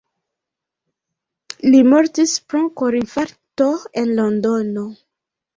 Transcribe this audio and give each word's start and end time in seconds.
Li 1.73 1.81
mortis 1.91 2.33
pro 2.53 2.63
korinfarkto 2.83 3.71
en 4.03 4.11
Londono. 4.23 4.91